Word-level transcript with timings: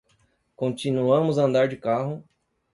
Continuamos 0.55 1.37
a 1.37 1.43
andar 1.43 1.67
de 1.69 1.77
carro 1.77 2.23